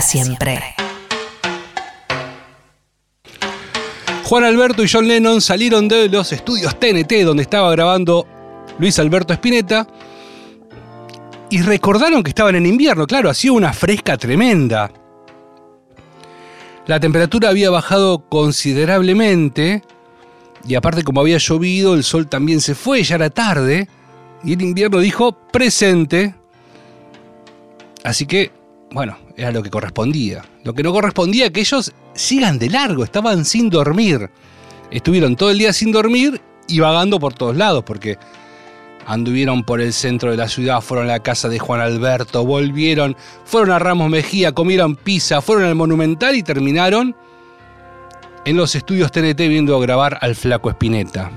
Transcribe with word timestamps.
Siempre. 0.00 0.62
Juan 4.24 4.42
Alberto 4.42 4.82
y 4.82 4.88
John 4.90 5.06
Lennon 5.06 5.40
salieron 5.40 5.86
de 5.86 6.08
los 6.08 6.32
estudios 6.32 6.78
TNT 6.80 7.22
donde 7.24 7.44
estaba 7.44 7.70
grabando 7.70 8.26
Luis 8.78 8.98
Alberto 8.98 9.32
Spinetta 9.32 9.86
y 11.48 11.62
recordaron 11.62 12.24
que 12.24 12.30
estaban 12.30 12.56
en 12.56 12.66
invierno, 12.66 13.06
claro, 13.06 13.30
hacía 13.30 13.52
una 13.52 13.72
fresca 13.72 14.16
tremenda. 14.16 14.90
La 16.86 16.98
temperatura 16.98 17.50
había 17.50 17.70
bajado 17.70 18.28
considerablemente 18.28 19.82
y 20.66 20.74
aparte 20.74 21.04
como 21.04 21.20
había 21.20 21.38
llovido, 21.38 21.94
el 21.94 22.02
sol 22.02 22.28
también 22.28 22.60
se 22.60 22.74
fue, 22.74 23.04
ya 23.04 23.14
era 23.14 23.30
tarde 23.30 23.88
y 24.42 24.54
el 24.54 24.62
invierno 24.62 24.98
dijo 24.98 25.32
presente. 25.52 26.34
Así 28.02 28.26
que, 28.26 28.50
bueno, 28.90 29.16
era 29.36 29.52
lo 29.52 29.62
que 29.62 29.70
correspondía. 29.70 30.44
Lo 30.64 30.74
que 30.74 30.82
no 30.82 30.92
correspondía 30.92 31.52
que 31.52 31.60
ellos 31.60 31.92
sigan 32.14 32.58
de 32.58 32.70
largo, 32.70 33.04
estaban 33.04 33.44
sin 33.44 33.68
dormir. 33.68 34.30
Estuvieron 34.90 35.36
todo 35.36 35.50
el 35.50 35.58
día 35.58 35.72
sin 35.72 35.92
dormir 35.92 36.40
y 36.68 36.80
vagando 36.80 37.20
por 37.20 37.34
todos 37.34 37.56
lados, 37.56 37.84
porque 37.84 38.18
anduvieron 39.06 39.62
por 39.62 39.80
el 39.80 39.92
centro 39.92 40.30
de 40.30 40.36
la 40.36 40.48
ciudad, 40.48 40.80
fueron 40.80 41.06
a 41.06 41.12
la 41.12 41.22
casa 41.22 41.48
de 41.48 41.58
Juan 41.58 41.80
Alberto, 41.80 42.44
volvieron, 42.44 43.16
fueron 43.44 43.70
a 43.70 43.78
Ramos 43.78 44.10
Mejía, 44.10 44.52
comieron 44.52 44.96
pizza, 44.96 45.40
fueron 45.40 45.64
al 45.64 45.74
Monumental 45.76 46.34
y 46.34 46.42
terminaron 46.42 47.14
en 48.44 48.56
los 48.56 48.74
estudios 48.74 49.12
TNT 49.12 49.38
viendo 49.48 49.78
grabar 49.78 50.18
al 50.20 50.34
flaco 50.34 50.70
Espineta. 50.70 51.30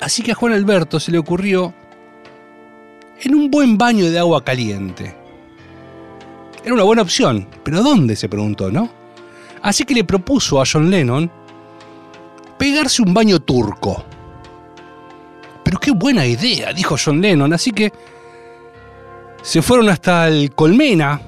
Así 0.00 0.22
que 0.22 0.32
a 0.32 0.34
Juan 0.34 0.54
Alberto 0.54 0.98
se 0.98 1.12
le 1.12 1.18
ocurrió 1.18 1.74
en 3.22 3.34
un 3.34 3.50
buen 3.50 3.76
baño 3.76 4.10
de 4.10 4.18
agua 4.18 4.42
caliente. 4.42 5.19
Era 6.64 6.74
una 6.74 6.82
buena 6.82 7.02
opción, 7.02 7.46
pero 7.64 7.82
¿dónde? 7.82 8.16
se 8.16 8.28
preguntó, 8.28 8.70
¿no? 8.70 8.90
Así 9.62 9.84
que 9.84 9.94
le 9.94 10.04
propuso 10.04 10.60
a 10.60 10.64
John 10.70 10.90
Lennon 10.90 11.30
pegarse 12.58 13.02
un 13.02 13.14
baño 13.14 13.40
turco. 13.40 14.04
Pero 15.64 15.78
qué 15.78 15.92
buena 15.92 16.26
idea, 16.26 16.72
dijo 16.72 16.96
John 17.02 17.20
Lennon, 17.20 17.52
así 17.52 17.70
que 17.70 17.92
se 19.42 19.62
fueron 19.62 19.88
hasta 19.88 20.28
el 20.28 20.54
Colmena, 20.54 21.20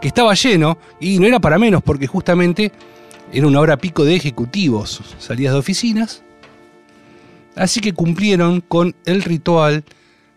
que 0.00 0.08
estaba 0.08 0.34
lleno, 0.34 0.78
y 0.98 1.18
no 1.18 1.26
era 1.26 1.38
para 1.38 1.58
menos, 1.58 1.82
porque 1.82 2.06
justamente 2.06 2.72
era 3.32 3.46
una 3.46 3.60
hora 3.60 3.76
pico 3.76 4.04
de 4.04 4.16
ejecutivos, 4.16 5.00
salidas 5.18 5.52
de 5.52 5.60
oficinas. 5.60 6.24
Así 7.54 7.80
que 7.80 7.92
cumplieron 7.92 8.60
con 8.60 8.94
el 9.04 9.22
ritual 9.22 9.84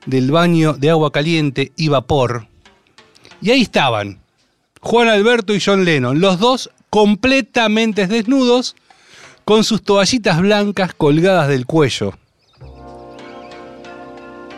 del 0.06 0.30
baño 0.32 0.74
de 0.74 0.92
agua 0.92 1.12
caliente 1.12 1.72
y 1.76 1.88
vapor. 1.88 2.48
Y 3.46 3.52
ahí 3.52 3.62
estaban, 3.62 4.18
Juan 4.82 5.08
Alberto 5.08 5.54
y 5.54 5.62
John 5.64 5.86
Lennon, 5.86 6.20
los 6.20 6.40
dos 6.40 6.72
completamente 6.90 8.08
desnudos, 8.08 8.76
con 9.44 9.64
sus 9.64 9.84
toallitas 9.84 10.42
blancas 10.42 10.96
colgadas 10.96 11.48
del 11.48 11.68
cuello. 11.68 12.18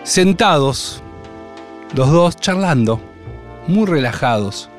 Sentados, 0.03 1.03
los 1.95 2.09
dos 2.09 2.37
charlando, 2.37 3.01
muy 3.67 3.85
relajados, 3.87 4.69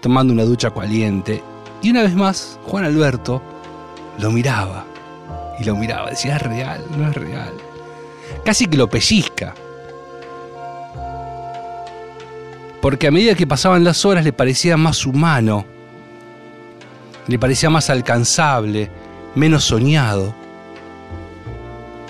tomando 0.00 0.32
una 0.32 0.44
ducha 0.44 0.72
caliente. 0.72 1.42
Y 1.82 1.90
una 1.90 2.04
vez 2.04 2.14
más, 2.14 2.58
Juan 2.62 2.86
Alberto 2.86 3.42
lo 4.18 4.30
miraba 4.30 4.86
y 5.60 5.64
lo 5.64 5.76
miraba, 5.76 6.08
decía, 6.08 6.36
es 6.36 6.42
real, 6.42 6.82
no 6.96 7.10
es 7.10 7.14
real. 7.14 7.52
Casi 8.46 8.64
que 8.64 8.78
lo 8.78 8.88
pellizca. 8.88 9.52
Porque 12.86 13.08
a 13.08 13.10
medida 13.10 13.34
que 13.34 13.48
pasaban 13.48 13.82
las 13.82 14.04
horas 14.04 14.22
le 14.22 14.32
parecía 14.32 14.76
más 14.76 15.06
humano, 15.06 15.66
le 17.26 17.36
parecía 17.36 17.68
más 17.68 17.90
alcanzable, 17.90 18.92
menos 19.34 19.64
soñado. 19.64 20.32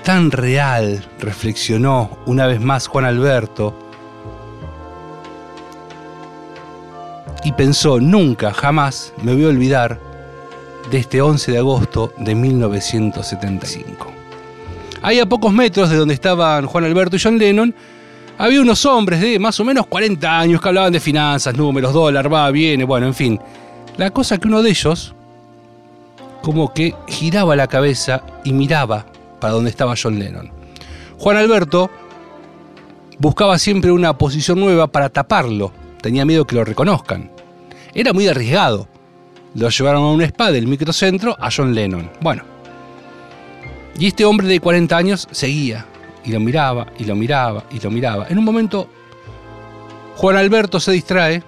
Tan 0.05 0.31
real, 0.31 1.03
reflexionó 1.19 2.19
una 2.27 2.47
vez 2.47 2.61
más 2.61 2.89
Juan 2.89 3.07
Alberto, 3.07 3.89
y 7.43 7.53
pensó, 7.53 7.99
nunca, 7.99 8.53
jamás 8.53 9.15
me 9.23 9.33
voy 9.33 9.45
a 9.47 9.49
olvidar 9.49 9.99
de 10.91 10.99
este 10.99 11.23
11 11.23 11.53
de 11.53 11.57
agosto 11.59 12.13
de 12.19 12.35
1975. 12.35 14.13
Ahí 15.01 15.21
a 15.21 15.27
pocos 15.27 15.55
metros 15.55 15.89
de 15.89 15.97
donde 15.97 16.13
estaban 16.13 16.67
Juan 16.67 16.85
Alberto 16.85 17.17
y 17.17 17.19
John 17.19 17.39
Lennon, 17.39 17.75
había 18.39 18.61
unos 18.61 18.85
hombres 18.85 19.21
de 19.21 19.39
más 19.39 19.59
o 19.61 19.65
menos 19.65 19.87
40 19.87 20.39
años 20.39 20.61
que 20.61 20.69
hablaban 20.69 20.93
de 20.93 21.01
finanzas, 21.01 21.57
números, 21.57 21.93
dólar, 21.93 22.33
va, 22.33 22.51
viene, 22.51 22.85
bueno, 22.85 23.07
en 23.07 23.15
fin. 23.15 23.41
La 23.97 24.11
cosa 24.11 24.39
que 24.39 24.49
uno 24.49 24.63
de 24.63 24.71
ellos, 24.71 25.15
como 26.43 26.73
que 26.73 26.95
giraba 27.09 27.57
la 27.57 27.67
cabeza 27.67 28.23
y 28.45 28.53
miraba 28.53 29.07
para 29.41 29.55
donde 29.55 29.71
estaba 29.71 29.95
John 30.01 30.19
Lennon. 30.19 30.51
Juan 31.19 31.37
Alberto 31.37 31.91
buscaba 33.19 33.59
siempre 33.59 33.91
una 33.91 34.19
posición 34.19 34.61
nueva 34.61 34.87
para 34.87 35.09
taparlo, 35.09 35.73
tenía 36.03 36.27
miedo 36.27 36.47
que 36.47 36.57
lo 36.57 36.65
reconozcan. 36.65 37.31
Era 37.95 38.13
muy 38.13 38.29
arriesgado. 38.29 38.89
Lo 39.55 39.71
llevaron 39.71 40.03
a 40.03 40.09
un 40.09 40.21
spa 40.21 40.53
del 40.53 40.67
microcentro 40.67 41.35
a 41.41 41.49
John 41.51 41.75
Lennon. 41.75 42.11
Bueno. 42.21 42.43
Y 43.99 44.09
este 44.09 44.27
hombre 44.27 44.47
de 44.47 44.61
40 44.61 44.95
años 44.95 45.27
seguía, 45.31 45.87
y 46.27 46.33
lo 46.33 46.41
miraba, 46.41 46.89
y 46.99 47.05
lo 47.05 47.15
miraba, 47.15 47.65
y 47.71 47.79
lo 47.79 47.91
miraba. 47.91 48.27
En 48.29 48.37
un 48.39 48.45
momento, 48.45 48.91
Juan 50.17 50.37
Alberto 50.37 50.81
se 50.81 50.91
distrae. 50.91 51.43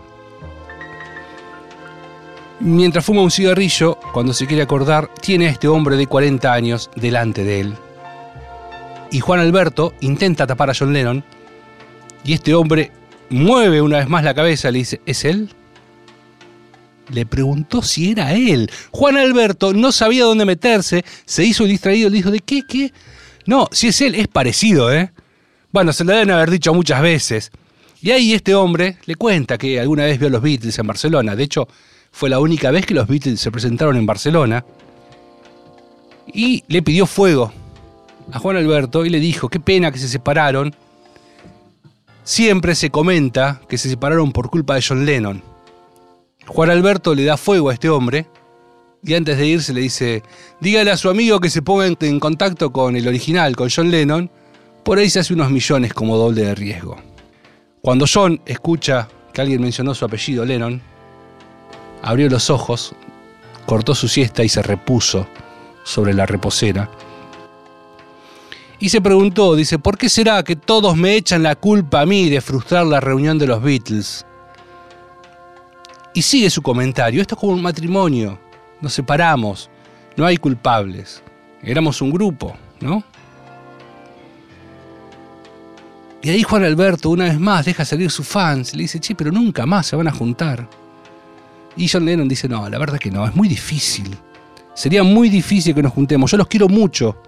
Mientras 2.60 3.04
fuma 3.04 3.22
un 3.22 3.30
cigarrillo, 3.30 3.98
cuando 4.12 4.32
se 4.32 4.46
quiere 4.46 4.62
acordar, 4.62 5.10
tiene 5.20 5.48
a 5.48 5.50
este 5.50 5.66
hombre 5.66 5.96
de 5.96 6.06
40 6.06 6.52
años 6.52 6.90
delante 6.94 7.42
de 7.42 7.60
él. 7.60 7.74
Y 9.10 9.18
Juan 9.18 9.40
Alberto 9.40 9.94
intenta 10.00 10.46
tapar 10.46 10.70
a 10.70 10.74
John 10.78 10.92
Lennon, 10.92 11.24
y 12.22 12.34
este 12.34 12.54
hombre 12.54 12.92
mueve 13.30 13.82
una 13.82 13.98
vez 13.98 14.08
más 14.08 14.22
la 14.22 14.34
cabeza 14.34 14.68
y 14.68 14.72
le 14.72 14.78
dice, 14.78 15.00
¿es 15.06 15.24
él? 15.24 15.50
Le 17.10 17.26
preguntó 17.26 17.82
si 17.82 18.12
era 18.12 18.34
él. 18.34 18.70
Juan 18.92 19.16
Alberto 19.16 19.72
no 19.72 19.90
sabía 19.90 20.24
dónde 20.24 20.44
meterse, 20.44 21.04
se 21.24 21.44
hizo 21.44 21.64
distraído, 21.64 22.10
le 22.10 22.18
dijo, 22.18 22.30
¿de 22.30 22.40
qué? 22.40 22.62
¿Qué? 22.68 22.92
No, 23.48 23.66
si 23.72 23.88
es 23.88 23.98
él, 24.02 24.14
es 24.14 24.28
parecido, 24.28 24.92
¿eh? 24.92 25.10
Bueno, 25.72 25.94
se 25.94 26.04
lo 26.04 26.12
deben 26.12 26.30
haber 26.30 26.50
dicho 26.50 26.74
muchas 26.74 27.00
veces. 27.00 27.50
Y 28.02 28.10
ahí 28.10 28.34
este 28.34 28.54
hombre 28.54 28.98
le 29.06 29.14
cuenta 29.14 29.56
que 29.56 29.80
alguna 29.80 30.04
vez 30.04 30.18
vio 30.18 30.28
a 30.28 30.30
los 30.30 30.42
Beatles 30.42 30.78
en 30.78 30.86
Barcelona. 30.86 31.34
De 31.34 31.44
hecho, 31.44 31.66
fue 32.12 32.28
la 32.28 32.40
única 32.40 32.70
vez 32.70 32.84
que 32.84 32.92
los 32.92 33.08
Beatles 33.08 33.40
se 33.40 33.50
presentaron 33.50 33.96
en 33.96 34.04
Barcelona. 34.04 34.66
Y 36.26 36.62
le 36.68 36.82
pidió 36.82 37.06
fuego 37.06 37.50
a 38.30 38.38
Juan 38.38 38.58
Alberto 38.58 39.06
y 39.06 39.08
le 39.08 39.18
dijo, 39.18 39.48
qué 39.48 39.60
pena 39.60 39.90
que 39.92 39.98
se 39.98 40.08
separaron. 40.08 40.76
Siempre 42.24 42.74
se 42.74 42.90
comenta 42.90 43.62
que 43.66 43.78
se 43.78 43.88
separaron 43.88 44.30
por 44.30 44.50
culpa 44.50 44.74
de 44.74 44.84
John 44.86 45.06
Lennon. 45.06 45.42
Juan 46.46 46.68
Alberto 46.68 47.14
le 47.14 47.24
da 47.24 47.38
fuego 47.38 47.70
a 47.70 47.72
este 47.72 47.88
hombre 47.88 48.26
y 49.02 49.14
antes 49.14 49.38
de 49.38 49.46
irse 49.46 49.72
le 49.72 49.80
dice, 49.82 50.22
dígale 50.60 50.90
a 50.90 50.96
su 50.96 51.08
amigo 51.08 51.40
que 51.40 51.50
se 51.50 51.62
ponga 51.62 51.86
en- 51.86 52.20
contacto 52.20 52.72
con 52.72 52.96
el 52.96 53.06
original, 53.06 53.54
con 53.56 53.68
John 53.74 53.90
Lennon, 53.90 54.30
por 54.84 54.98
ahí 54.98 55.08
se 55.10 55.20
hace 55.20 55.34
unos 55.34 55.50
millones 55.50 55.92
como 55.94 56.16
doble 56.16 56.42
de 56.44 56.54
riesgo. 56.54 56.96
Cuando 57.80 58.06
John 58.12 58.40
escucha 58.46 59.08
que 59.32 59.40
alguien 59.40 59.62
mencionó 59.62 59.94
su 59.94 60.04
apellido 60.04 60.44
Lennon, 60.44 60.80
abrió 62.02 62.28
los 62.28 62.50
ojos, 62.50 62.94
cortó 63.66 63.94
su 63.94 64.08
siesta 64.08 64.42
y 64.42 64.48
se 64.48 64.62
repuso 64.62 65.26
sobre 65.84 66.14
la 66.14 66.26
reposera. 66.26 66.90
Y 68.80 68.88
se 68.90 69.00
preguntó, 69.00 69.56
dice, 69.56 69.78
¿por 69.78 69.98
qué 69.98 70.08
será 70.08 70.42
que 70.42 70.54
todos 70.56 70.96
me 70.96 71.14
echan 71.16 71.42
la 71.42 71.56
culpa 71.56 72.00
a 72.00 72.06
mí 72.06 72.28
de 72.30 72.40
frustrar 72.40 72.86
la 72.86 73.00
reunión 73.00 73.38
de 73.38 73.46
los 73.46 73.62
Beatles? 73.62 74.24
Y 76.14 76.22
sigue 76.22 76.50
su 76.50 76.62
comentario, 76.62 77.20
esto 77.20 77.34
es 77.34 77.40
como 77.40 77.52
un 77.52 77.62
matrimonio, 77.62 78.38
nos 78.80 78.92
separamos, 78.92 79.70
no 80.16 80.26
hay 80.26 80.36
culpables, 80.36 81.22
éramos 81.62 82.00
un 82.02 82.10
grupo, 82.10 82.56
¿no? 82.80 83.02
Y 86.20 86.30
ahí 86.30 86.42
Juan 86.42 86.64
Alberto, 86.64 87.10
una 87.10 87.24
vez 87.24 87.38
más, 87.38 87.64
deja 87.64 87.84
salir 87.84 88.10
sus 88.10 88.26
fans. 88.26 88.74
Le 88.74 88.82
dice, 88.82 88.98
che, 88.98 89.14
pero 89.14 89.30
nunca 89.30 89.66
más 89.66 89.86
se 89.86 89.96
van 89.96 90.08
a 90.08 90.12
juntar. 90.12 90.68
Y 91.76 91.88
John 91.88 92.04
Lennon 92.04 92.26
dice, 92.26 92.48
no, 92.48 92.68
la 92.68 92.78
verdad 92.78 92.96
es 92.96 93.00
que 93.00 93.10
no, 93.10 93.24
es 93.24 93.34
muy 93.36 93.46
difícil. 93.46 94.16
Sería 94.74 95.04
muy 95.04 95.28
difícil 95.28 95.74
que 95.74 95.82
nos 95.82 95.92
juntemos. 95.92 96.30
Yo 96.30 96.36
los 96.36 96.48
quiero 96.48 96.68
mucho. 96.68 97.22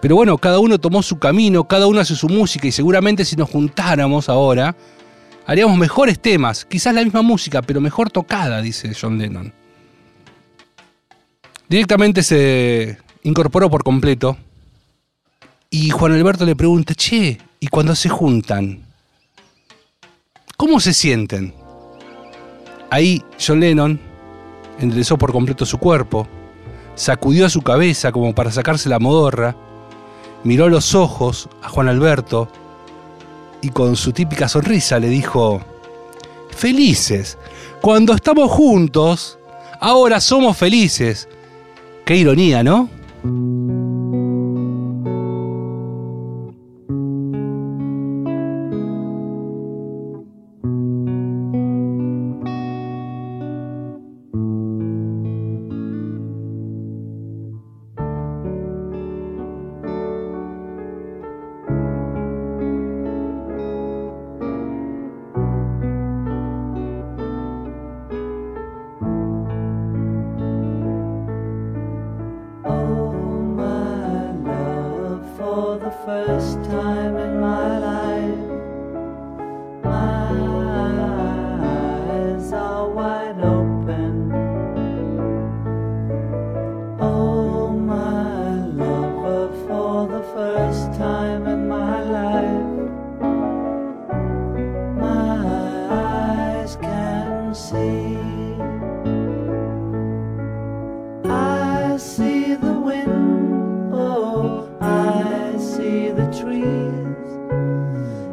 Pero 0.00 0.16
bueno, 0.16 0.38
cada 0.38 0.58
uno 0.58 0.78
tomó 0.78 1.02
su 1.02 1.18
camino, 1.18 1.64
cada 1.64 1.86
uno 1.86 2.00
hace 2.00 2.14
su 2.14 2.28
música 2.28 2.66
y 2.66 2.72
seguramente 2.72 3.24
si 3.26 3.36
nos 3.36 3.50
juntáramos 3.50 4.30
ahora, 4.30 4.74
haríamos 5.46 5.76
mejores 5.76 6.18
temas. 6.18 6.64
Quizás 6.64 6.94
la 6.94 7.04
misma 7.04 7.20
música, 7.20 7.60
pero 7.60 7.82
mejor 7.82 8.10
tocada, 8.10 8.62
dice 8.62 8.92
John 8.98 9.18
Lennon. 9.18 9.52
Directamente 11.70 12.24
se 12.24 12.98
incorporó 13.22 13.70
por 13.70 13.84
completo. 13.84 14.36
Y 15.70 15.90
Juan 15.90 16.10
Alberto 16.10 16.44
le 16.44 16.56
pregunta, 16.56 16.96
che, 16.96 17.38
¿y 17.60 17.68
cuando 17.68 17.94
se 17.94 18.08
juntan? 18.08 18.82
¿Cómo 20.56 20.80
se 20.80 20.92
sienten? 20.92 21.54
Ahí 22.90 23.22
John 23.38 23.60
Lennon 23.60 24.00
enderezó 24.80 25.16
por 25.16 25.30
completo 25.30 25.64
su 25.64 25.78
cuerpo, 25.78 26.26
sacudió 26.96 27.48
su 27.48 27.62
cabeza 27.62 28.10
como 28.10 28.34
para 28.34 28.50
sacarse 28.50 28.88
la 28.88 28.98
modorra, 28.98 29.54
miró 30.42 30.68
los 30.68 30.96
ojos 30.96 31.48
a 31.62 31.68
Juan 31.68 31.86
Alberto 31.86 32.48
y 33.62 33.68
con 33.68 33.94
su 33.94 34.10
típica 34.10 34.48
sonrisa 34.48 34.98
le 34.98 35.08
dijo, 35.08 35.60
felices, 36.50 37.38
cuando 37.80 38.12
estamos 38.12 38.50
juntos, 38.50 39.38
ahora 39.80 40.20
somos 40.20 40.56
felices. 40.56 41.28
Qué 42.04 42.16
ironía, 42.16 42.62
¿no? 42.62 42.88
First 76.10 76.64
time 76.64 77.16
in 77.16 77.40
my 77.40 77.78
life, 77.78 77.99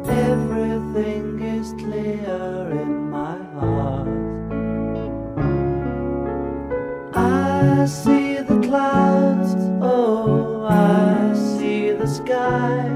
Everything 0.08 1.40
is 1.40 1.72
clear 1.74 2.70
in 2.72 3.10
my 3.10 3.38
heart. 3.54 4.08
I 7.14 7.86
see 7.86 8.38
the 8.38 8.58
clouds, 8.60 9.54
oh, 9.80 10.66
I 10.68 11.32
see 11.34 11.92
the 11.92 12.06
sky. 12.08 12.88